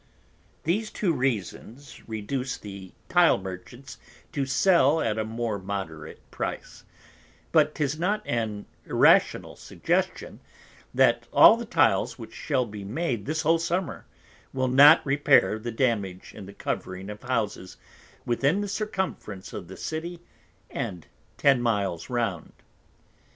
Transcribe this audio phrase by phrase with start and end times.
[0.63, 3.99] These two Reasons reduc'd the Tile Merchants
[4.31, 6.85] to sell at a more moderate Price:
[7.51, 10.39] But 'tis not an irrational Suggestion,
[10.91, 14.07] that all the Tiles which shall be made this whole Summer,
[14.53, 17.77] will not repair the Damage in the covering of Houses
[18.25, 20.19] within the Circumference of the City,
[20.71, 21.05] and
[21.37, 22.53] Ten Miles round.